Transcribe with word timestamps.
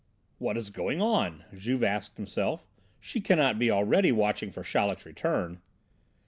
"What 0.39 0.57
is 0.57 0.71
going 0.71 0.99
on?" 0.99 1.45
Juve 1.55 1.83
asked 1.83 2.17
himself. 2.17 2.65
"She 2.99 3.21
cannot 3.21 3.59
be 3.59 3.69
already 3.69 4.11
watching 4.11 4.49
for 4.51 4.63
Chaleck's 4.63 5.05
return." 5.05 5.61